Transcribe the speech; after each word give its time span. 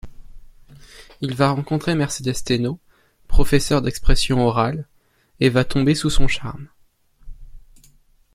Il 1.21 1.35
va 1.35 1.51
rencontrer 1.51 1.93
Mercedes 1.93 2.33
Tainot, 2.43 2.79
professeur 3.27 3.83
d'expression 3.83 4.39
orale, 4.43 4.87
et 5.39 5.49
va 5.49 5.63
tomber 5.63 5.93
sous 5.93 6.09
son 6.09 6.27
charme. 6.27 6.69